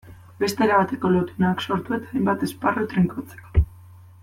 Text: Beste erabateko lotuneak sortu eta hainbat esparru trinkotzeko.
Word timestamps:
Beste 0.43 0.63
erabateko 0.65 1.11
lotuneak 1.17 1.61
sortu 1.67 1.97
eta 1.99 2.11
hainbat 2.17 2.47
esparru 2.49 2.87
trinkotzeko. 2.95 3.65